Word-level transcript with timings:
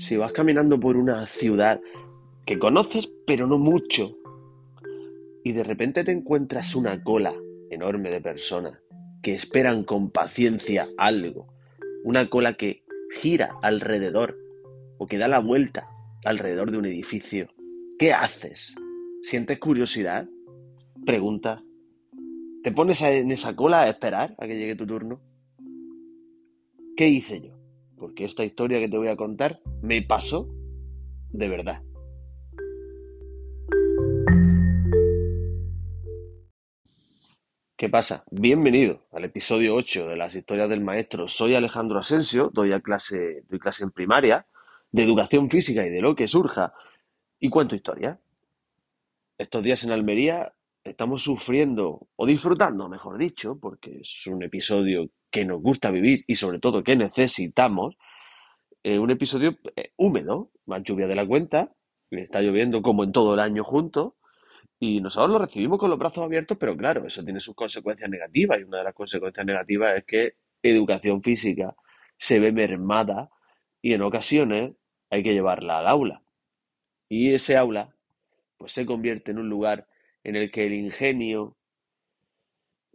Si 0.00 0.16
vas 0.16 0.32
caminando 0.32 0.80
por 0.80 0.96
una 0.96 1.26
ciudad 1.26 1.78
que 2.46 2.58
conoces 2.58 3.12
pero 3.26 3.46
no 3.46 3.58
mucho 3.58 4.16
y 5.44 5.52
de 5.52 5.62
repente 5.62 6.04
te 6.04 6.10
encuentras 6.10 6.74
una 6.74 7.04
cola 7.04 7.34
enorme 7.68 8.08
de 8.10 8.22
personas 8.22 8.78
que 9.22 9.34
esperan 9.34 9.84
con 9.84 10.10
paciencia 10.10 10.88
algo, 10.96 11.48
una 12.02 12.30
cola 12.30 12.54
que 12.54 12.82
gira 13.10 13.58
alrededor 13.60 14.38
o 14.96 15.06
que 15.06 15.18
da 15.18 15.28
la 15.28 15.38
vuelta 15.38 15.90
alrededor 16.24 16.70
de 16.70 16.78
un 16.78 16.86
edificio, 16.86 17.50
¿qué 17.98 18.14
haces? 18.14 18.74
¿Sientes 19.22 19.58
curiosidad? 19.58 20.26
Pregunta. 21.04 21.62
¿Te 22.62 22.72
pones 22.72 23.02
en 23.02 23.32
esa 23.32 23.54
cola 23.54 23.82
a 23.82 23.90
esperar 23.90 24.34
a 24.38 24.46
que 24.46 24.56
llegue 24.56 24.76
tu 24.76 24.86
turno? 24.86 25.20
¿Qué 26.96 27.06
hice 27.06 27.42
yo? 27.42 27.59
Porque 28.00 28.24
esta 28.24 28.44
historia 28.44 28.78
que 28.78 28.88
te 28.88 28.96
voy 28.96 29.08
a 29.08 29.16
contar 29.16 29.60
me 29.82 30.00
pasó 30.00 30.48
de 31.28 31.48
verdad. 31.48 31.82
¿Qué 37.76 37.90
pasa? 37.90 38.24
Bienvenido 38.30 39.06
al 39.12 39.24
episodio 39.24 39.74
8 39.74 40.08
de 40.08 40.16
las 40.16 40.34
historias 40.34 40.70
del 40.70 40.80
maestro. 40.80 41.28
Soy 41.28 41.54
Alejandro 41.54 41.98
Asensio, 41.98 42.50
doy, 42.54 42.72
clase, 42.80 43.44
doy 43.50 43.58
clase 43.58 43.84
en 43.84 43.90
primaria 43.90 44.46
de 44.92 45.02
educación 45.02 45.50
física 45.50 45.86
y 45.86 45.90
de 45.90 46.00
lo 46.00 46.16
que 46.16 46.26
surja 46.26 46.72
y 47.38 47.50
cuento 47.50 47.74
historia. 47.74 48.18
Estos 49.36 49.62
días 49.62 49.84
en 49.84 49.92
Almería 49.92 50.54
estamos 50.84 51.22
sufriendo, 51.22 52.08
o 52.16 52.26
disfrutando, 52.26 52.88
mejor 52.88 53.18
dicho, 53.18 53.58
porque 53.60 54.00
es 54.00 54.26
un 54.26 54.42
episodio 54.42 55.10
que 55.30 55.44
nos 55.44 55.60
gusta 55.60 55.90
vivir 55.90 56.24
y 56.26 56.36
sobre 56.36 56.58
todo 56.58 56.82
que 56.82 56.96
necesitamos, 56.96 57.96
eh, 58.82 58.98
un 58.98 59.10
episodio 59.10 59.58
eh, 59.76 59.92
húmedo, 59.96 60.50
más 60.66 60.82
lluvia 60.82 61.06
de 61.06 61.14
la 61.14 61.26
cuenta, 61.26 61.72
está 62.10 62.40
lloviendo 62.40 62.82
como 62.82 63.04
en 63.04 63.12
todo 63.12 63.34
el 63.34 63.40
año 63.40 63.62
junto, 63.62 64.16
y 64.78 65.00
nosotros 65.02 65.30
lo 65.30 65.38
recibimos 65.38 65.78
con 65.78 65.90
los 65.90 65.98
brazos 65.98 66.24
abiertos, 66.24 66.56
pero 66.58 66.74
claro, 66.74 67.06
eso 67.06 67.22
tiene 67.22 67.40
sus 67.40 67.54
consecuencias 67.54 68.08
negativas 68.08 68.58
y 68.58 68.62
una 68.62 68.78
de 68.78 68.84
las 68.84 68.94
consecuencias 68.94 69.44
negativas 69.44 69.98
es 69.98 70.04
que 70.06 70.32
educación 70.62 71.22
física 71.22 71.76
se 72.16 72.40
ve 72.40 72.50
mermada 72.50 73.30
y 73.82 73.92
en 73.92 74.02
ocasiones 74.02 74.72
hay 75.10 75.22
que 75.22 75.34
llevarla 75.34 75.80
al 75.80 75.86
aula. 75.86 76.22
Y 77.10 77.34
ese 77.34 77.58
aula 77.58 77.94
pues 78.56 78.72
se 78.72 78.86
convierte 78.86 79.32
en 79.32 79.38
un 79.38 79.50
lugar 79.50 79.86
en 80.24 80.36
el 80.36 80.50
que 80.50 80.66
el 80.66 80.74
ingenio 80.74 81.56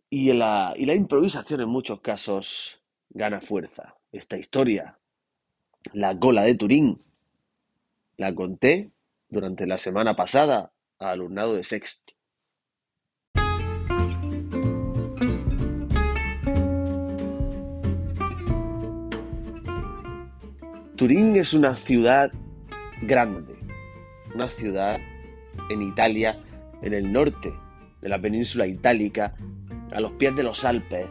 y 0.09 0.31
la, 0.34 0.73
improvisación 0.78 1.62
en 1.62 1.70
muchos 1.70 2.02
casos 2.02 2.81
gana 3.09 3.42
fuerza. 3.42 3.95
Esta 4.12 4.38
historia, 4.38 4.98
la 5.94 6.18
cola 6.18 6.44
de 6.44 6.56
Turín, 6.56 7.02
la 8.18 8.34
conté 8.34 8.92
durante 9.28 9.68
la 9.68 9.78
semana 9.78 10.16
pasada 10.16 10.72
alumnado 11.00 11.56
de 11.56 11.64
sexto. 11.64 12.14
Turín 20.96 21.36
es 21.36 21.53
una 21.53 21.76
ciudad 21.76 22.31
grande, 23.02 23.53
una 24.34 24.48
ciudad 24.48 24.98
en 25.70 25.81
Italia, 25.81 26.42
en 26.86 26.94
el 26.94 27.11
norte 27.11 27.53
de 28.02 28.09
la 28.09 28.22
península 28.22 28.67
itálica, 28.67 29.33
a 29.91 30.00
los 30.00 30.11
pies 30.14 30.36
de 30.36 30.44
los 30.44 30.64
Alpes, 30.64 31.08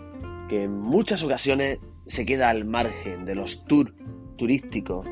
que 0.48 0.62
en 0.62 0.78
muchas 0.78 1.22
ocasiones 1.22 1.80
se 2.06 2.24
queda 2.24 2.50
al 2.50 2.64
margen 2.64 3.24
de 3.24 3.34
los 3.34 3.64
tours 3.64 3.92
turísticos 4.36 5.06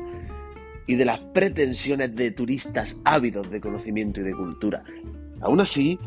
y 0.87 0.95
de 0.95 1.05
las 1.05 1.19
pretensiones 1.19 2.15
de 2.15 2.31
turistas 2.31 2.99
ávidos 3.05 3.49
de 3.49 3.61
conocimiento 3.61 4.21
y 4.21 4.23
de 4.23 4.33
cultura. 4.33 4.83
Aún 5.41 5.59
así, 5.61 5.99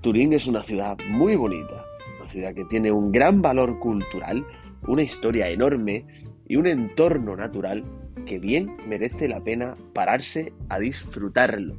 Turín 0.00 0.32
es 0.32 0.46
una 0.46 0.62
ciudad 0.62 0.98
muy 1.08 1.36
bonita, 1.36 1.84
una 2.20 2.30
ciudad 2.30 2.54
que 2.54 2.64
tiene 2.64 2.90
un 2.90 3.12
gran 3.12 3.40
valor 3.40 3.78
cultural, 3.78 4.44
una 4.86 5.02
historia 5.02 5.48
enorme 5.48 6.04
y 6.48 6.56
un 6.56 6.66
entorno 6.66 7.36
natural 7.36 7.84
que 8.26 8.38
bien 8.38 8.76
merece 8.88 9.28
la 9.28 9.40
pena 9.40 9.76
pararse 9.94 10.52
a 10.68 10.78
disfrutarlo. 10.78 11.76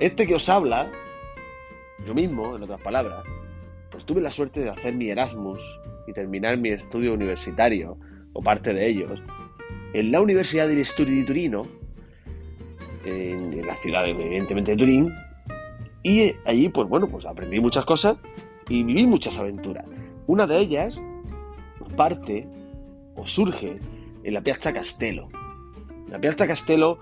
Este 0.00 0.26
que 0.26 0.34
os 0.34 0.48
habla, 0.48 0.90
yo 2.06 2.14
mismo, 2.14 2.56
en 2.56 2.62
otras 2.62 2.80
palabras, 2.80 3.24
pues 3.90 4.04
tuve 4.04 4.20
la 4.20 4.30
suerte 4.30 4.60
de 4.60 4.70
hacer 4.70 4.94
mi 4.94 5.10
Erasmus 5.10 5.60
y 6.06 6.12
terminar 6.12 6.56
mi 6.56 6.70
estudio 6.70 7.14
universitario, 7.14 7.98
o 8.32 8.42
parte 8.42 8.72
de 8.72 8.86
ellos, 8.86 9.20
en 9.92 10.12
la 10.12 10.20
Universidad 10.20 10.68
del 10.68 10.78
Estudi 10.78 11.16
di 11.16 11.24
Turino, 11.24 11.62
en, 13.04 13.66
la 13.66 13.76
ciudad 13.76 14.08
evidentemente 14.08 14.72
de 14.72 14.76
Turín, 14.76 15.12
y 16.02 16.32
allí 16.44 16.68
pues 16.68 16.88
bueno, 16.88 17.08
pues 17.08 17.26
aprendí 17.26 17.58
muchas 17.60 17.84
cosas 17.84 18.18
y 18.68 18.82
viví 18.82 19.06
muchas 19.06 19.38
aventuras. 19.38 19.84
Una 20.26 20.46
de 20.46 20.58
ellas 20.58 21.00
parte 21.98 22.46
o 23.16 23.26
surge 23.26 23.80
en 24.22 24.34
la 24.34 24.40
Piazza 24.40 24.72
Castello. 24.72 25.28
La 26.08 26.20
Piazza 26.20 26.46
Castello 26.46 26.98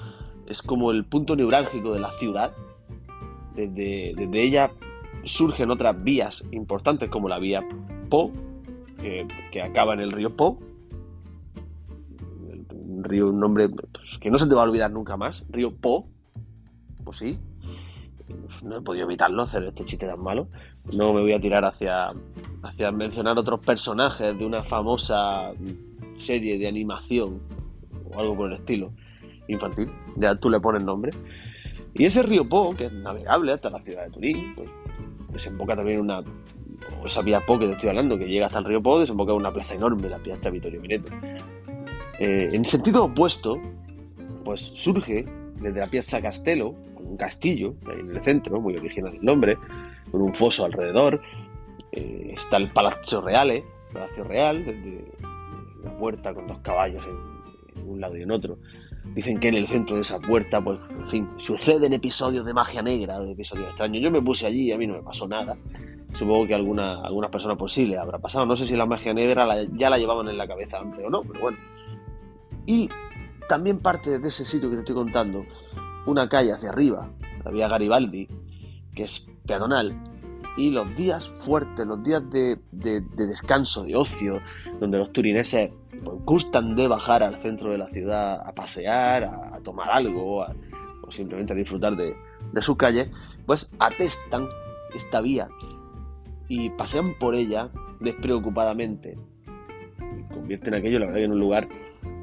es 0.47 0.63
como 0.63 0.91
el 0.91 1.05
punto 1.05 1.37
neurálgico 1.37 1.93
de 1.93 2.01
la 2.01 2.11
ciudad. 2.13 2.55
Desde, 3.57 4.15
ella 4.41 4.71
surgen 5.25 5.71
otras 5.71 6.03
vías 6.03 6.45
importantes 6.53 7.09
como 7.09 7.29
la 7.29 7.39
vía 7.39 7.67
Po, 8.11 8.31
que, 9.01 9.63
acaba 9.63 9.95
en 9.95 10.01
el 10.01 10.13
río 10.13 10.37
Po, 10.37 10.59
río, 13.03 13.31
un 13.31 13.41
nombre 13.41 13.69
pues, 13.69 14.19
que 14.19 14.31
no 14.31 14.39
se 14.39 14.47
te 14.47 14.55
va 14.55 14.63
a 14.63 14.65
olvidar 14.65 14.91
nunca 14.91 15.17
más, 15.17 15.47
río 15.49 15.75
Po, 15.75 16.07
pues 17.05 17.19
sí, 17.19 17.39
no 18.63 18.79
he 18.79 18.81
podido 18.83 19.07
evitarlo, 19.07 19.43
hacer 19.43 19.65
este 19.65 19.85
chiste 19.85 20.07
tan 20.07 20.21
malo. 20.21 20.49
No 20.97 21.13
me 21.13 21.21
voy 21.21 21.33
a 21.33 21.41
tirar 21.41 21.65
hacia, 21.65 22.13
hacia 22.63 22.91
mencionar 22.91 23.39
otros 23.39 23.61
personajes 23.61 24.37
de 24.39 24.45
una 24.45 24.63
famosa 24.63 25.53
serie 26.17 26.59
de 26.59 26.67
animación 26.67 27.41
o 28.13 28.21
algo 28.21 28.37
por 28.37 28.53
el 28.53 28.59
estilo 28.59 28.93
infantil. 29.49 29.91
Ya 30.17 30.35
tú 30.35 30.51
le 30.51 30.61
pones 30.61 30.85
nombre. 30.85 31.13
Y 31.99 32.05
ese 32.05 32.23
río 32.23 32.47
Po, 32.49 32.75
que 32.75 32.87
es 32.87 32.93
navegable 32.93 33.53
hasta 33.53 33.71
la 33.71 33.81
ciudad 33.81 34.05
de 34.05 34.11
Turín, 34.11 34.55
pues 34.55 34.69
desemboca 35.33 35.77
también 35.77 36.01
una. 36.01 36.23
Esa 37.05 37.23
vía 37.23 37.41
Po 37.41 37.59
que 37.59 37.67
te 37.67 37.73
estoy 37.73 37.89
hablando, 37.89 38.19
que 38.19 38.27
llega 38.27 38.47
hasta 38.47 38.59
el 38.59 38.65
río 38.65 38.83
Po, 38.83 39.01
desemboca 39.01 39.33
en 39.33 39.39
una 39.39 39.53
plaza 39.53 39.75
enorme, 39.75 40.09
la 40.09 40.19
Piazza 40.19 40.51
Vittorio 40.51 40.81
Mineto. 40.81 41.13
Eh, 42.19 42.51
en 42.53 42.65
sentido 42.65 43.05
opuesto, 43.05 43.61
pues 44.45 44.61
surge 44.61 45.25
desde 45.61 45.81
la 45.81 45.87
Piazza 45.87 46.21
Castello, 46.21 46.75
con 46.95 47.07
un 47.07 47.17
castillo 47.17 47.75
ahí 47.87 48.01
en 48.01 48.11
el 48.15 48.23
centro, 48.23 48.61
muy 48.61 48.77
original 48.77 49.15
el 49.15 49.25
nombre, 49.25 49.57
con 50.11 50.21
un 50.21 50.35
foso 50.35 50.65
alrededor. 50.65 51.23
Eh, 51.93 52.35
está 52.37 52.59
el 52.59 52.71
Palazzo 52.71 53.23
Reale, 53.23 53.65
Palacio 53.93 54.25
Real, 54.25 54.65
desde 54.65 55.05
la 55.83 55.97
puerta 55.97 56.35
con 56.35 56.47
dos 56.47 56.59
caballos 56.59 57.05
en, 57.07 57.36
un 57.85 58.01
lado 58.01 58.17
y 58.17 58.23
en 58.23 58.31
otro. 58.31 58.59
Dicen 59.15 59.39
que 59.39 59.49
en 59.49 59.55
el 59.55 59.67
centro 59.67 59.97
de 59.97 60.03
esa 60.03 60.21
puerta, 60.21 60.61
pues, 60.63 60.79
en 60.91 61.07
fin, 61.07 61.29
suceden 61.37 61.93
episodios 61.93 62.45
de 62.45 62.53
magia 62.53 62.83
negra, 62.83 63.19
de 63.21 63.33
episodios 63.33 63.69
extraños. 63.69 64.03
Yo 64.03 64.11
me 64.11 64.23
puse 64.23 64.47
allí 64.47 64.69
y 64.69 64.73
a 64.73 64.79
mí 64.79 64.87
no 64.87 64.95
me 64.95 65.03
pasó 65.03 65.29
nada. 65.29 65.57
Supongo 66.13 66.47
que 66.47 66.55
alguna, 66.55 67.03
algunas 67.03 67.31
personas 67.31 67.59
pues 67.59 67.73
sí 67.73 67.87
le 67.87 67.99
habrá 67.99 68.19
pasado. 68.19 68.47
No 68.47 68.57
sé 68.57 68.67
si 68.67 68.77
la 68.77 68.87
magia 68.87 69.13
negra 69.13 69.47
ya 69.73 69.91
la 69.91 69.99
llevaban 69.99 70.29
en 70.29 70.39
la 70.39 70.47
cabeza 70.47 70.79
antes 70.79 71.05
o 71.05 71.11
no, 71.11 71.23
pero 71.23 71.41
bueno. 71.41 71.59
Y 72.65 72.89
también 73.49 73.79
parte 73.79 74.19
de 74.19 74.29
ese 74.29 74.45
sitio 74.45 74.69
que 74.69 74.77
te 74.77 74.81
estoy 74.81 74.95
contando, 74.95 75.45
una 76.07 76.29
calle 76.29 76.53
hacia 76.53 76.71
arriba, 76.71 77.11
la 77.45 77.51
vía 77.51 77.69
Garibaldi, 77.69 78.29
que 78.95 79.05
es 79.05 79.31
peatonal, 79.47 79.95
y 80.57 80.71
los 80.71 80.97
días 80.97 81.31
fuertes, 81.41 81.87
los 81.87 82.03
días 82.03 82.23
de, 82.31 82.59
descanso, 82.73 83.85
de 83.85 83.95
ocio, 83.95 84.41
donde 84.81 84.99
los 84.99 85.13
turineses 85.13 85.71
gustan 86.25 86.75
de 86.75 86.89
bajar 86.89 87.23
al 87.23 87.41
centro 87.43 87.71
de 87.71 87.79
la 87.79 87.89
ciudad 87.89 88.41
a 88.47 88.53
pasear, 88.55 89.25
a, 89.25 89.61
tomar 89.63 89.91
algo, 89.91 90.47
o 91.03 91.11
simplemente 91.11 91.53
a 91.53 91.57
disfrutar 91.57 91.97
de, 91.97 92.15
de 92.53 92.63
sus 92.63 92.77
calles, 92.77 93.11
pues 93.45 93.73
atestan 93.79 94.49
esta 94.95 95.21
vía 95.21 95.49
y 96.49 96.71
pasean 96.71 97.15
por 97.19 97.35
ella 97.35 97.71
despreocupadamente. 98.01 99.19
Y 99.99 100.35
convierten 100.35 100.75
aquello, 100.75 100.99
la 100.99 101.07
verdad, 101.07 101.23
en 101.23 101.33
un 101.33 101.41
lugar 101.41 101.69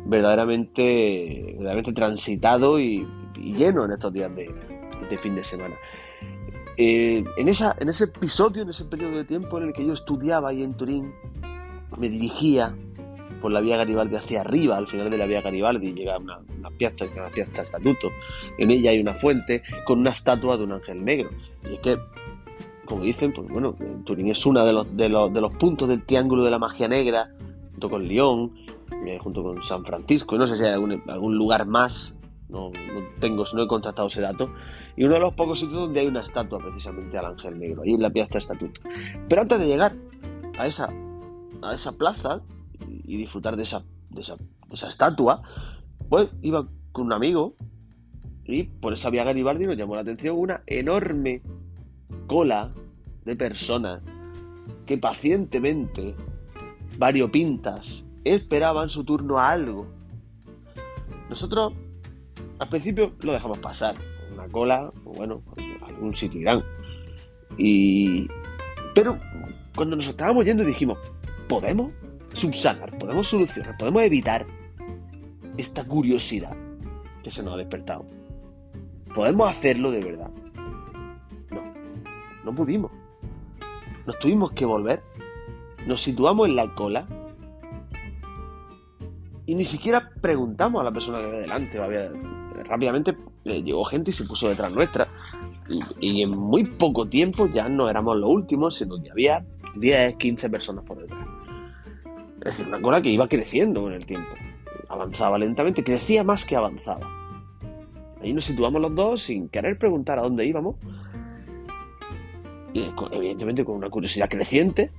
verdaderamente, 0.05 1.53
verdaderamente 1.57 1.93
transitado 1.93 2.79
y, 2.79 3.07
lleno 3.35 3.85
en 3.85 3.91
estos 3.91 4.13
días 4.13 4.31
de, 4.35 5.17
fin 5.17 5.35
de 5.35 5.43
semana. 5.43 5.75
Eh, 6.77 7.23
en, 7.37 7.47
esa, 7.47 7.75
en 7.79 7.89
ese 7.89 8.05
episodio, 8.05 8.63
en 8.63 8.69
ese 8.69 8.85
periodo 8.85 9.17
de 9.17 9.25
tiempo 9.25 9.59
en 9.59 9.67
el 9.67 9.73
que 9.73 9.85
yo 9.85 9.93
estudiaba 9.93 10.49
ahí 10.49 10.63
en 10.63 10.75
Turín, 10.75 11.13
me 11.97 12.09
dirigía 12.09 12.75
por 13.43 13.51
la 13.51 13.59
vía 13.59 13.75
Garibaldi 13.75 14.15
hacia 14.15 14.39
arriba, 14.39 14.77
al 14.77 14.87
final 14.87 15.09
de 15.09 15.17
la 15.17 15.25
vía 15.25 15.41
Garibaldi 15.41 15.91
llega 15.91 16.17
una, 16.17 16.39
una 16.57 16.69
piazza, 16.69 17.05
una 17.13 17.27
piazza 17.27 17.63
estatuto, 17.63 18.07
en 18.57 18.71
ella 18.71 18.91
hay 18.91 19.01
una 19.01 19.15
fuente 19.15 19.63
con 19.85 19.99
una 19.99 20.11
estatua 20.11 20.55
de 20.55 20.63
un 20.63 20.71
ángel 20.71 21.03
negro. 21.03 21.29
Y 21.69 21.73
es 21.73 21.79
que, 21.81 21.99
como 22.85 23.03
dicen, 23.03 23.33
pues 23.33 23.49
bueno, 23.49 23.75
Turín 24.05 24.29
es 24.29 24.45
uno 24.45 24.65
de 24.65 24.71
los, 24.71 24.95
de 24.95 25.09
los, 25.09 25.33
de 25.33 25.41
los 25.41 25.53
puntos 25.55 25.89
del 25.89 26.05
triángulo 26.05 26.45
de 26.45 26.51
la 26.51 26.57
magia 26.57 26.87
negra, 26.87 27.31
junto 27.71 27.89
con 27.89 28.07
Lyon, 28.07 28.53
eh, 29.05 29.19
junto 29.21 29.43
con 29.43 29.61
San 29.61 29.83
Francisco, 29.83 30.37
no 30.37 30.47
sé 30.47 30.55
si 30.55 30.63
hay 30.63 30.71
algún, 30.71 31.35
lugar 31.35 31.65
más, 31.65 32.15
no, 32.47 32.71
tengo, 33.19 33.43
no 33.53 33.63
he 33.63 33.67
contactado 33.67 34.07
ese 34.07 34.21
dato, 34.21 34.51
y 34.95 35.03
uno 35.03 35.15
de 35.15 35.19
los 35.19 35.33
pocos 35.33 35.59
sitios 35.59 35.81
donde 35.81 35.99
hay 35.99 36.07
una 36.07 36.21
estatua 36.21 36.59
precisamente 36.59 37.17
al 37.17 37.25
Ángel 37.25 37.59
Negro, 37.59 37.81
ahí 37.81 37.93
en 37.93 38.01
la 38.01 38.09
Piazza 38.09 38.37
Estatuto. 38.37 38.79
Pero 39.27 39.41
antes 39.41 39.59
de 39.59 39.67
llegar 39.67 39.95
a 40.57 40.65
esa, 40.65 40.93
a 41.61 41.73
esa 41.73 41.91
plaza 41.97 42.41
y 42.87 43.17
disfrutar 43.17 43.55
de 43.55 43.63
esa, 43.63 43.83
de 44.09 44.21
esa, 44.21 44.37
de 44.37 44.73
esa 44.73 44.87
estatua, 44.87 45.41
pues 46.09 46.29
iba 46.41 46.67
con 46.91 47.07
un 47.07 47.13
amigo 47.13 47.55
y 48.45 48.63
por 48.63 48.93
esa 48.93 49.09
vía 49.09 49.23
Garibaldi 49.23 49.65
nos 49.65 49.77
llamó 49.77 49.95
la 49.95 50.01
atención 50.01 50.37
una 50.37 50.63
enorme 50.67 51.41
cola 52.27 52.71
de 53.25 53.35
personas 53.35 54.01
que 54.85 54.97
pacientemente, 54.97 56.15
variopintas, 56.97 58.05
esperaban 58.23 58.89
su 58.89 59.03
turno 59.03 59.39
a 59.39 59.49
algo. 59.49 59.87
Nosotros 61.29 61.73
al 62.59 62.69
principio 62.69 63.13
lo 63.21 63.33
dejamos 63.33 63.59
pasar, 63.59 63.95
una 64.33 64.47
cola, 64.47 64.91
bueno, 65.03 65.41
algún 65.85 66.15
sitio 66.15 66.41
irán. 66.41 66.63
Y... 67.57 68.27
Pero 68.93 69.17
cuando 69.75 69.95
nos 69.95 70.07
estábamos 70.07 70.45
yendo 70.45 70.63
dijimos, 70.63 70.97
¿podemos 71.47 71.91
subsanar, 72.33 72.97
podemos 72.97 73.27
solucionar, 73.27 73.77
podemos 73.77 74.03
evitar 74.03 74.45
esta 75.57 75.83
curiosidad 75.83 76.55
que 77.23 77.31
se 77.31 77.43
nos 77.43 77.53
ha 77.53 77.57
despertado? 77.57 78.05
¿Podemos 79.15 79.49
hacerlo 79.49 79.91
de 79.91 79.99
verdad? 79.99 80.29
No, 81.51 81.61
no 82.43 82.55
pudimos. 82.55 82.91
Nos 84.05 84.19
tuvimos 84.19 84.51
que 84.51 84.65
volver. 84.65 85.01
Nos 85.87 86.01
situamos 86.01 86.49
en 86.49 86.55
la 86.55 86.73
cola. 86.73 87.07
Y 89.45 89.55
ni 89.55 89.65
siquiera 89.65 90.11
preguntamos 90.21 90.81
a 90.81 90.83
la 90.83 90.91
persona 90.91 91.19
que 91.19 91.25
había 91.25 91.39
delante. 91.39 92.63
rápidamente 92.63 93.17
eh, 93.45 93.61
llegó 93.61 93.83
gente 93.85 94.11
y 94.11 94.13
se 94.13 94.25
puso 94.25 94.49
detrás 94.49 94.71
nuestra. 94.71 95.07
Y, 95.99 96.21
en 96.21 96.31
muy 96.31 96.65
poco 96.65 97.07
tiempo 97.07 97.47
ya 97.47 97.69
no 97.69 97.89
éramos 97.89 98.17
los 98.17 98.29
últimos, 98.29 98.75
sino 98.75 99.01
que 99.01 99.11
había 99.11 99.45
10, 99.75 100.15
15 100.15 100.49
personas 100.49 100.83
por 100.83 100.99
detrás. 100.99 101.25
Es 102.45 102.59
una 102.59 102.81
cola 102.81 103.01
que 103.01 103.09
iba 103.09 103.27
creciendo 103.27 103.83
con 103.83 103.93
el 103.93 104.05
tiempo. 104.05 104.29
Avanzaba 104.89 105.37
lentamente, 105.37 105.83
crecía 105.83 106.23
más 106.23 106.45
que 106.45 106.55
avanzaba. 106.55 107.09
Ahí 108.21 108.33
nos 108.33 108.45
situamos 108.45 108.81
los 108.81 108.93
dos 108.93 109.21
sin 109.21 109.49
querer 109.49 109.77
preguntar 109.77 110.19
a 110.19 110.23
dónde 110.23 110.45
íbamos. 110.45 110.75
Y 112.73 112.89
evidentemente 113.11 113.63
con 113.63 113.75
una 113.75 113.89
curiosidad 113.89 114.29
creciente. 114.29 114.91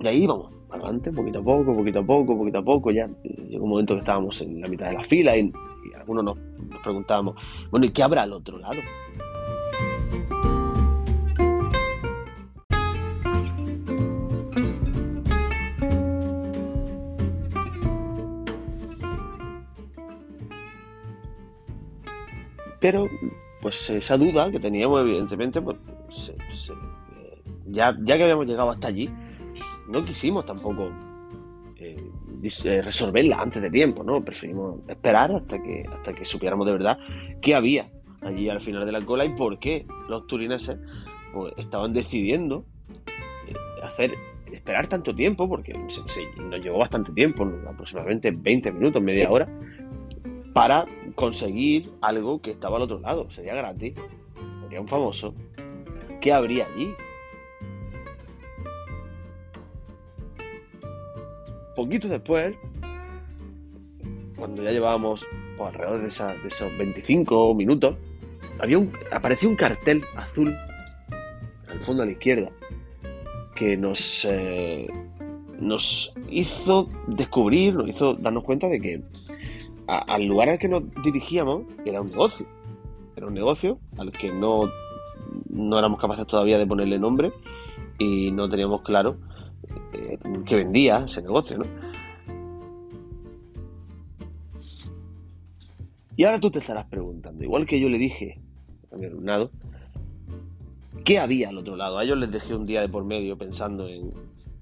Y 0.00 0.06
ahí 0.06 0.24
íbamos, 0.24 0.52
adelante, 0.70 1.12
poquito 1.12 1.40
a 1.40 1.42
poco, 1.42 1.76
poquito 1.76 1.98
a 1.98 2.02
poco, 2.02 2.38
poquito 2.38 2.58
a 2.58 2.62
poco. 2.62 2.90
Ya 2.90 3.08
llegó 3.48 3.64
un 3.64 3.70
momento 3.70 3.94
que 3.94 4.00
estábamos 4.00 4.40
en 4.40 4.60
la 4.60 4.68
mitad 4.68 4.86
de 4.86 4.94
la 4.94 5.04
fila 5.04 5.36
y, 5.36 5.52
algunos 5.94 6.24
nos, 6.24 6.38
nos 6.38 6.80
preguntábamos, 6.82 7.36
bueno, 7.70 7.84
¿y 7.84 7.90
qué 7.90 8.02
habrá 8.02 8.22
al 8.22 8.32
otro 8.32 8.58
lado? 8.58 8.78
Pero, 22.80 23.08
pues 23.60 23.90
esa 23.90 24.16
duda 24.16 24.50
que 24.50 24.58
teníamos, 24.58 25.02
evidentemente, 25.02 25.60
pues 25.60 26.30
eh, 26.30 26.74
ya, 27.66 27.96
ya 28.00 28.16
que 28.16 28.22
habíamos 28.24 28.46
llegado 28.46 28.70
hasta 28.70 28.88
allí, 28.88 29.08
no 29.88 30.04
quisimos 30.04 30.46
tampoco 30.46 30.90
eh, 31.76 32.02
eh, 32.42 32.82
resolverla 32.82 33.36
antes 33.36 33.60
de 33.60 33.70
tiempo, 33.70 34.02
¿no? 34.02 34.24
Preferimos 34.24 34.80
esperar 34.88 35.30
hasta 35.32 35.62
que, 35.62 35.84
hasta 35.92 36.14
que 36.14 36.24
supiéramos 36.24 36.66
de 36.66 36.72
verdad 36.72 36.98
qué 37.42 37.54
había 37.54 37.90
allí 38.22 38.48
al 38.48 38.60
final 38.60 38.86
de 38.86 38.92
la 38.92 39.00
cola 39.00 39.24
y 39.24 39.34
por 39.34 39.58
qué 39.58 39.86
los 40.08 40.26
turineses 40.26 40.78
pues, 41.32 41.52
estaban 41.58 41.92
decidiendo 41.92 42.64
hacer 43.82 44.14
esperar 44.52 44.86
tanto 44.86 45.14
tiempo, 45.14 45.48
porque 45.48 45.72
nos 45.72 46.60
llevó 46.62 46.78
bastante 46.78 47.12
tiempo, 47.12 47.48
aproximadamente 47.68 48.30
20 48.30 48.72
minutos, 48.72 49.02
media 49.02 49.30
hora, 49.30 49.48
para 50.52 50.86
conseguir 51.14 51.90
algo 52.00 52.40
que 52.40 52.52
estaba 52.52 52.76
al 52.76 52.82
otro 52.82 53.00
lado. 53.00 53.30
Sería 53.30 53.54
gratis, 53.54 53.94
sería 54.62 54.80
un 54.80 54.88
famoso. 54.88 55.34
¿Qué 56.20 56.32
habría 56.32 56.66
allí? 56.66 56.94
Poquito 61.74 62.08
después, 62.08 62.54
cuando 64.36 64.62
ya 64.62 64.70
llevábamos 64.70 65.26
pues, 65.56 65.68
alrededor 65.68 66.02
de, 66.02 66.08
esos 66.08 66.78
25 66.78 67.54
minutos, 67.54 67.96
había 68.58 68.78
un, 68.78 68.92
apareció 69.12 69.48
un 69.48 69.56
cartel 69.56 70.02
azul 70.16 70.54
al 71.68 71.80
fondo 71.80 72.02
a 72.02 72.06
la 72.06 72.12
izquierda 72.12 72.50
que 73.54 73.76
nos, 73.76 74.26
eh, 74.28 74.88
nos 75.58 76.14
hizo 76.30 76.88
descubrir, 77.06 77.74
nos 77.74 77.88
hizo 77.88 78.14
darnos 78.14 78.44
cuenta 78.44 78.68
de 78.68 78.80
que 78.80 79.02
al 79.90 80.24
lugar 80.24 80.48
al 80.48 80.58
que 80.58 80.68
nos 80.68 80.82
dirigíamos 81.02 81.64
era 81.84 82.00
un 82.00 82.10
negocio. 82.10 82.46
Era 83.16 83.26
un 83.26 83.34
negocio 83.34 83.78
al 83.98 84.12
que 84.12 84.32
no, 84.32 84.70
no 85.48 85.78
éramos 85.78 86.00
capaces 86.00 86.26
todavía 86.26 86.58
de 86.58 86.66
ponerle 86.66 86.98
nombre 86.98 87.32
y 87.98 88.30
no 88.30 88.48
teníamos 88.48 88.82
claro 88.82 89.16
eh, 89.92 90.18
qué 90.46 90.56
vendía 90.56 91.04
ese 91.06 91.22
negocio, 91.22 91.58
¿no? 91.58 91.64
Y 96.16 96.24
ahora 96.24 96.38
tú 96.38 96.50
te 96.50 96.58
estarás 96.58 96.86
preguntando, 96.86 97.42
igual 97.42 97.66
que 97.66 97.80
yo 97.80 97.88
le 97.88 97.98
dije 97.98 98.38
a 98.92 98.96
mi 98.96 99.06
alumnado, 99.06 99.50
¿qué 101.04 101.18
había 101.18 101.48
al 101.48 101.58
otro 101.58 101.76
lado? 101.76 101.98
A 101.98 102.04
ellos 102.04 102.18
les 102.18 102.30
dejé 102.30 102.54
un 102.54 102.66
día 102.66 102.82
de 102.82 102.88
por 102.88 103.04
medio 103.04 103.38
pensando 103.38 103.88
en, 103.88 104.12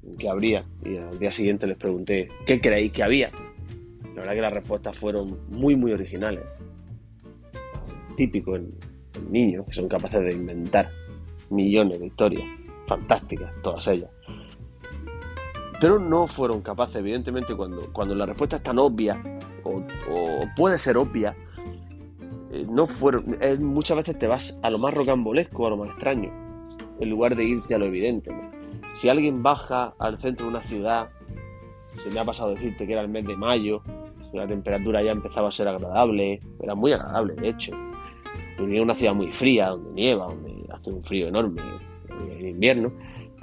en 0.04 0.16
qué 0.16 0.28
habría 0.28 0.64
y 0.84 0.96
al 0.96 1.18
día 1.18 1.32
siguiente 1.32 1.66
les 1.66 1.76
pregunté, 1.76 2.28
¿qué 2.46 2.60
creéis 2.60 2.92
que 2.92 3.02
había? 3.02 3.30
La 4.18 4.24
verdad 4.24 4.34
que 4.34 4.40
las 4.42 4.52
respuestas 4.52 4.98
fueron 4.98 5.38
muy, 5.48 5.76
muy 5.76 5.92
originales. 5.92 6.42
Típico 8.16 8.56
en, 8.56 8.74
niños 9.30 9.64
que 9.66 9.74
son 9.74 9.88
capaces 9.88 10.20
de 10.24 10.32
inventar 10.32 10.90
millones 11.50 12.00
de 12.00 12.06
historias 12.06 12.42
fantásticas, 12.88 13.54
todas 13.62 13.86
ellas. 13.86 14.10
Pero 15.80 16.00
no 16.00 16.26
fueron 16.26 16.62
capaces, 16.62 16.96
evidentemente, 16.96 17.54
cuando, 17.54 17.92
cuando 17.92 18.16
la 18.16 18.26
respuesta 18.26 18.56
es 18.56 18.62
tan 18.64 18.80
obvia, 18.80 19.22
o, 19.62 19.84
puede 20.56 20.78
ser 20.78 20.96
obvia, 20.96 21.36
eh, 22.50 22.66
no 22.68 22.88
fueron, 22.88 23.38
muchas 23.60 23.98
veces 23.98 24.18
te 24.18 24.26
vas 24.26 24.58
a 24.64 24.70
lo 24.70 24.78
más 24.78 24.94
rocambolesco, 24.94 25.64
a 25.64 25.70
lo 25.70 25.76
más 25.76 25.90
extraño, 25.90 26.32
en 26.98 27.08
lugar 27.08 27.36
de 27.36 27.44
irte 27.44 27.76
a 27.76 27.78
lo 27.78 27.86
evidente. 27.86 28.34
Si 28.94 29.08
alguien 29.08 29.44
baja 29.44 29.94
al 30.00 30.18
centro 30.18 30.46
de 30.46 30.50
una 30.50 30.62
ciudad, 30.64 31.10
se 32.02 32.10
me 32.10 32.18
ha 32.18 32.24
pasado 32.24 32.50
decirte 32.50 32.84
que 32.84 32.94
era 32.94 33.02
el 33.02 33.08
mes 33.08 33.24
de 33.24 33.36
mayo, 33.36 33.82
la 34.32 34.46
temperatura 34.46 35.02
ya 35.02 35.12
empezaba 35.12 35.48
a 35.48 35.52
ser 35.52 35.68
agradable, 35.68 36.40
era 36.60 36.74
muy 36.74 36.92
agradable 36.92 37.34
de 37.34 37.48
hecho. 37.48 37.72
Tenía 38.56 38.82
una 38.82 38.94
ciudad 38.94 39.14
muy 39.14 39.32
fría, 39.32 39.68
donde 39.68 39.92
nieva, 39.92 40.26
donde 40.26 40.64
hace 40.72 40.90
un 40.90 41.02
frío 41.04 41.28
enorme 41.28 41.62
en 42.30 42.48
invierno, 42.48 42.92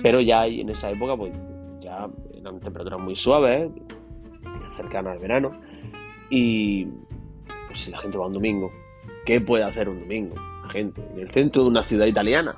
pero 0.02 0.22
ya 0.22 0.46
en 0.46 0.70
esa 0.70 0.92
época 0.92 1.16
pues 1.16 1.32
ya 1.82 2.08
eran 2.34 2.60
temperaturas 2.60 3.00
muy 3.00 3.16
suaves, 3.16 3.72
cercanas 4.76 5.14
al 5.14 5.20
verano, 5.20 5.52
y 6.30 6.86
pues 7.68 7.80
si 7.80 7.92
la 7.92 8.00
gente 8.00 8.18
va 8.18 8.28
un 8.28 8.34
domingo, 8.34 8.72
¿qué 9.26 9.40
puede 9.40 9.64
hacer 9.64 9.90
un 9.90 10.02
domingo? 10.02 10.36
La 10.64 10.70
gente, 10.70 11.02
en 11.14 11.20
el 11.20 11.30
centro 11.32 11.64
de 11.64 11.70
una 11.70 11.84
ciudad 11.84 12.06
italiana. 12.06 12.56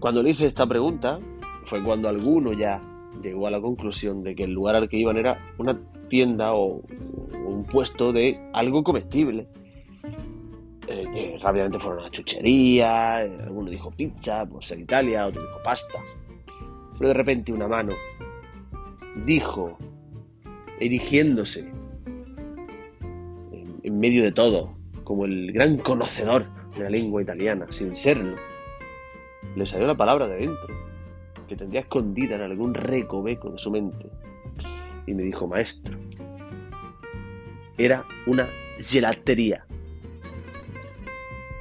Cuando 0.00 0.22
le 0.22 0.30
hice 0.30 0.46
esta 0.46 0.66
pregunta, 0.66 1.20
fue 1.66 1.82
cuando 1.82 2.08
alguno 2.08 2.52
ya 2.52 2.82
llegó 3.22 3.46
a 3.46 3.50
la 3.50 3.60
conclusión 3.60 4.22
de 4.22 4.34
que 4.34 4.44
el 4.44 4.52
lugar 4.52 4.74
al 4.76 4.88
que 4.88 4.98
iban 4.98 5.16
era 5.16 5.38
una 5.58 5.78
tienda 6.08 6.54
o, 6.54 6.82
un 7.46 7.64
puesto 7.64 8.12
de 8.12 8.38
algo 8.52 8.82
comestible. 8.82 9.46
Eh, 10.86 11.38
rápidamente 11.40 11.78
fueron 11.78 12.04
a 12.04 12.10
chuchería, 12.10 13.24
eh, 13.24 13.38
alguno 13.42 13.70
dijo 13.70 13.90
pizza, 13.90 14.44
por 14.44 14.62
ser 14.64 14.80
Italia, 14.80 15.26
otro 15.26 15.42
dijo 15.42 15.58
pasta. 15.62 15.98
Pero 16.98 17.08
de 17.08 17.14
repente 17.14 17.52
una 17.52 17.68
mano 17.68 17.94
dijo, 19.24 19.78
erigiéndose 20.80 21.70
en 23.82 23.98
medio 23.98 24.22
de 24.22 24.32
todo, 24.32 24.74
como 25.04 25.24
el 25.26 25.52
gran 25.52 25.76
conocedor 25.76 26.46
de 26.76 26.84
la 26.84 26.90
lengua 26.90 27.22
italiana, 27.22 27.66
sin 27.70 27.94
serlo, 27.94 28.36
le 29.54 29.66
salió 29.66 29.86
la 29.86 29.96
palabra 29.96 30.26
de 30.26 30.36
dentro 30.36 30.84
que 31.46 31.56
tendría 31.56 31.82
escondida 31.82 32.36
en 32.36 32.42
algún 32.42 32.74
recoveco 32.74 33.50
de 33.50 33.58
su 33.58 33.70
mente. 33.70 34.08
Y 35.06 35.14
me 35.14 35.22
dijo, 35.22 35.46
maestro, 35.46 35.96
era 37.76 38.04
una 38.26 38.48
gelatería. 38.80 39.64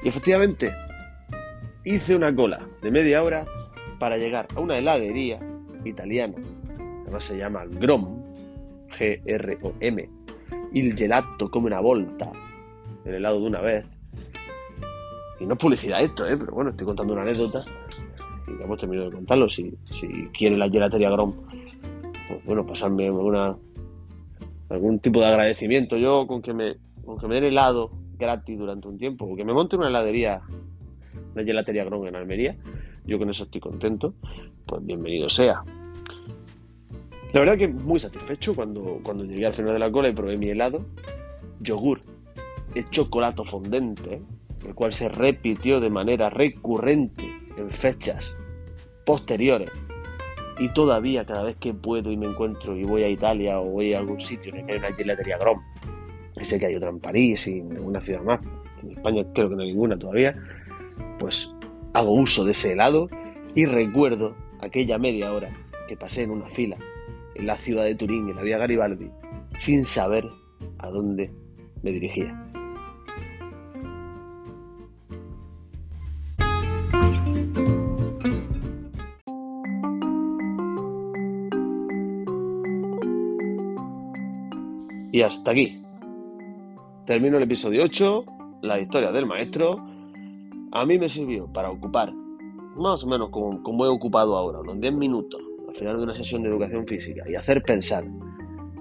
Y 0.04 0.08
efectivamente, 0.08 0.74
hice 1.84 2.16
una 2.16 2.34
cola 2.36 2.68
de 2.82 2.92
media 2.92 3.24
hora 3.24 3.46
para 4.00 4.18
llegar 4.18 4.48
a 4.56 4.60
una 4.60 4.78
heladería 4.78 5.40
italiana, 5.86 6.36
además 7.04 7.24
se 7.24 7.38
llama 7.38 7.66
Grom, 7.66 8.22
G-R-O-M. 8.98 10.10
Il 10.74 10.96
gelato 10.98 11.50
come 11.50 11.68
una 11.68 11.80
volta. 11.80 12.32
El 13.06 13.16
helado 13.16 13.40
de 13.42 13.48
una 13.48 13.62
vez. 13.62 13.86
Y 15.40 15.46
no 15.46 15.54
es 15.54 15.60
publicidad 15.60 16.02
esto, 16.02 16.26
¿eh? 16.26 16.38
pero 16.38 16.54
bueno, 16.54 16.70
estoy 16.72 16.86
contando 16.86 17.14
una 17.14 17.24
anécdota 17.24 17.64
y 18.48 18.64
hemos 18.64 18.80
terminado 18.80 19.10
de 19.10 19.16
contarlo. 19.16 19.50
Si, 19.50 19.74
si 19.92 20.08
quiere 20.38 20.58
la 20.58 20.70
gelatería 20.70 21.10
Grom, 21.10 21.34
pues 22.28 22.44
bueno, 22.46 22.66
pasarme 22.66 23.08
alguna, 23.08 23.56
algún 24.70 25.00
tipo 25.00 25.20
de 25.20 25.28
agradecimiento. 25.28 25.98
Yo 25.98 26.28
con 26.28 26.42
que 26.42 26.54
me, 26.54 26.76
con 27.06 27.20
que 27.20 27.28
me 27.28 27.36
den 27.36 27.46
helado 27.46 27.92
gratis 28.18 28.58
durante 28.58 28.88
un 28.88 28.98
tiempo, 28.98 29.26
o 29.26 29.36
que 29.36 29.44
me 29.44 29.54
monte 29.54 29.76
una 29.76 29.88
heladería, 29.88 30.42
una 31.34 31.44
gelatería 31.44 31.84
Grom 31.84 32.08
en 32.08 32.16
Almería, 32.16 32.56
yo 33.06 33.20
con 33.20 33.30
eso 33.30 33.44
estoy 33.44 33.60
contento, 33.62 34.14
pues 34.66 34.86
bienvenido 34.86 35.30
sea. 35.30 35.64
La 37.34 37.40
verdad 37.40 37.58
que 37.58 37.68
muy 37.68 38.00
satisfecho 38.00 38.56
cuando, 38.56 39.00
cuando 39.04 39.26
llegué 39.26 39.48
al 39.48 39.54
final 39.54 39.74
de 39.74 39.80
la 39.80 39.92
cola 39.92 40.08
y 40.08 40.14
probé 40.14 40.38
mi 40.38 40.50
helado. 40.50 40.86
Yogur, 41.60 42.02
de 42.74 42.88
chocolate 42.90 43.44
fondente, 43.44 44.22
el 44.66 44.76
cual 44.76 44.94
se 44.94 45.10
repitió 45.10 45.80
de 45.80 45.90
manera 45.90 46.30
recurrente 46.30 47.26
en 47.58 47.72
fechas 47.72 48.34
posteriores. 49.06 49.72
Y 50.60 50.70
todavía 50.70 51.26
cada 51.26 51.44
vez 51.44 51.58
que 51.58 51.74
puedo 51.74 52.12
y 52.12 52.18
me 52.18 52.28
encuentro 52.28 52.78
y 52.78 52.84
voy 52.84 53.04
a 53.04 53.10
Italia 53.10 53.60
o 53.60 53.66
voy 53.66 53.94
a 53.94 54.00
algún 54.00 54.20
sitio 54.20 54.54
en 54.54 54.60
el 54.60 54.66
que 54.66 54.72
hay 54.74 54.80
una 54.80 54.94
gelatería 54.94 55.38
Grom, 55.38 55.62
que 56.38 56.46
sé 56.46 56.60
que 56.60 56.68
hay 56.68 56.76
otra 56.76 56.90
en 56.90 57.00
París 57.00 57.48
y 57.48 57.60
en 57.60 57.72
alguna 57.74 58.00
ciudad 58.02 58.22
más, 58.22 58.40
en 58.84 58.92
España 58.92 59.26
creo 59.34 59.50
que 59.50 59.56
no 59.56 59.62
hay 59.62 59.70
ninguna 59.70 59.98
todavía, 59.98 60.36
pues 61.18 61.52
hago 61.94 62.14
uso 62.14 62.46
de 62.46 62.52
ese 62.52 62.74
helado 62.74 63.10
y 63.56 63.66
recuerdo 63.66 64.36
aquella 64.60 64.98
media 64.98 65.34
hora 65.34 65.50
que 65.88 65.98
pasé 65.98 66.24
en 66.24 66.32
una 66.32 66.50
fila 66.50 66.78
en 67.36 67.48
la 67.48 67.56
ciudad 67.56 67.84
de 67.84 67.96
Turín, 67.96 68.30
en 68.30 68.36
la 68.36 68.44
vía 68.44 68.58
Garibaldi, 68.58 69.10
sin 69.58 69.86
saber 69.86 70.30
a 70.78 70.90
dónde 70.90 71.32
me 71.82 71.92
dirigía. 71.92 72.53
Y 85.14 85.22
hasta 85.22 85.52
aquí. 85.52 85.80
Termino 87.06 87.38
el 87.38 87.44
episodio 87.44 87.84
8, 87.84 88.26
la 88.64 88.80
historia 88.80 89.12
del 89.12 89.28
maestro. 89.28 89.70
A 90.72 90.86
mí 90.88 90.98
me 90.98 91.08
sirvió 91.08 91.46
para 91.54 91.70
ocupar, 91.70 92.12
más 92.76 93.04
o 93.04 93.08
menos 93.08 93.30
como, 93.30 93.86
he 93.86 93.90
ocupado 93.90 94.36
ahora, 94.36 94.62
unos 94.62 94.82
10 94.82 94.96
minutos 94.96 95.40
al 95.68 95.76
final 95.76 95.98
de 95.98 96.04
una 96.04 96.16
sesión 96.16 96.42
de 96.42 96.50
educación 96.50 96.88
física 96.88 97.24
y 97.30 97.36
hacer 97.36 97.62
pensar 97.62 98.04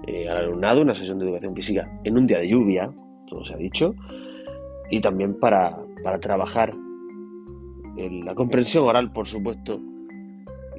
eh, 0.07 0.27
al 0.27 0.37
alumnado 0.37 0.81
una 0.81 0.95
sesión 0.95 1.19
de 1.19 1.25
educación 1.25 1.53
física 1.53 2.01
en 2.03 2.17
un 2.17 2.25
día 2.25 2.39
de 2.39 2.49
lluvia, 2.49 2.91
todo 3.29 3.45
se 3.45 3.53
ha 3.53 3.57
dicho, 3.57 3.93
y 4.89 5.01
también 5.01 5.39
para, 5.39 5.77
para 6.03 6.19
trabajar 6.19 6.73
la 7.95 8.33
comprensión 8.33 8.87
oral, 8.87 9.13
por 9.13 9.27
supuesto, 9.27 9.79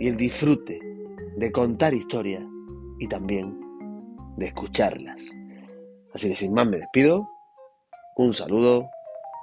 y 0.00 0.08
el 0.08 0.16
disfrute 0.16 0.80
de 1.36 1.52
contar 1.52 1.94
historias 1.94 2.42
y 2.98 3.06
también 3.06 3.60
de 4.36 4.46
escucharlas. 4.46 5.33
Así 6.14 6.28
que 6.28 6.36
sin 6.36 6.54
más 6.54 6.66
me 6.66 6.78
despido. 6.78 7.28
Un 8.16 8.32
saludo, 8.32 8.88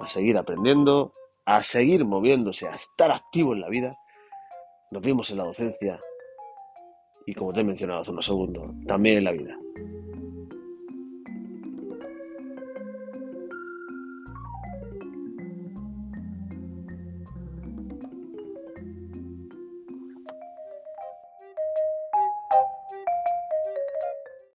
a 0.00 0.06
seguir 0.06 0.38
aprendiendo, 0.38 1.12
a 1.44 1.62
seguir 1.62 2.04
moviéndose, 2.04 2.66
a 2.66 2.74
estar 2.74 3.12
activo 3.12 3.52
en 3.52 3.60
la 3.60 3.68
vida. 3.68 3.98
Nos 4.90 5.02
vemos 5.02 5.30
en 5.30 5.38
la 5.38 5.44
docencia 5.44 6.00
y 7.26 7.34
como 7.34 7.52
te 7.52 7.60
he 7.60 7.64
mencionado 7.64 8.00
hace 8.00 8.10
unos 8.10 8.26
segundos, 8.26 8.72
también 8.86 9.18
en 9.18 9.24
la 9.24 9.32
vida. 9.32 9.56